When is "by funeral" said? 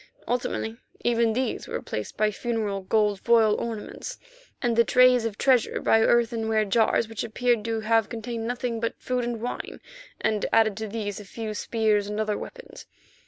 2.17-2.81